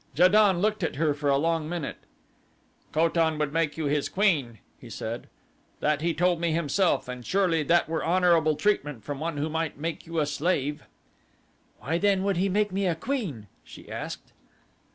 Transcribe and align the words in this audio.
Ja 0.15 0.27
don 0.27 0.57
looked 0.61 0.81
at 0.81 0.95
her 0.95 1.13
for 1.13 1.29
a 1.29 1.37
long 1.37 1.69
minute. 1.69 2.05
"Ko 2.91 3.07
tan 3.07 3.37
would 3.37 3.53
make 3.53 3.77
you 3.77 3.85
his 3.85 4.09
queen," 4.09 4.57
he 4.79 4.89
said. 4.89 5.29
"That 5.79 6.01
he 6.01 6.11
told 6.15 6.41
me 6.41 6.51
himself 6.53 7.07
and 7.07 7.23
surely 7.23 7.61
that 7.61 7.87
were 7.87 8.03
honorable 8.03 8.55
treatment 8.55 9.03
from 9.03 9.19
one 9.19 9.37
who 9.37 9.47
might 9.47 9.77
make 9.77 10.07
you 10.07 10.17
a 10.19 10.25
slave." 10.25 10.85
"Why, 11.81 11.99
then, 11.99 12.23
would 12.23 12.37
he 12.37 12.49
make 12.49 12.71
me 12.71 12.91
queen?" 12.95 13.45
she 13.63 13.91
asked. 13.91 14.33